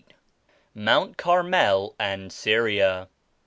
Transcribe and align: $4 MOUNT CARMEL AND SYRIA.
$4 0.01 0.15
MOUNT 0.81 1.15
CARMEL 1.19 1.95
AND 1.99 2.33
SYRIA. 2.33 3.07